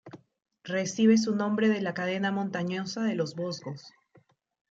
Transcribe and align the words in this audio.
Recibe 0.63 1.15
su 1.19 1.35
nombre 1.35 1.69
de 1.69 1.79
la 1.79 1.93
cadena 1.93 2.31
montañosa 2.31 3.03
de 3.03 3.13
los 3.13 3.35
Vosgos. 3.35 3.93